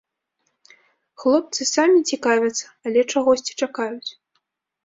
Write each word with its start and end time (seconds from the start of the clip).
Хлопцы 1.23 1.61
самі 1.75 1.99
цікавяцца, 2.13 2.65
але 2.89 3.01
чагосьці 3.15 3.53
чакаюць. 3.67 4.09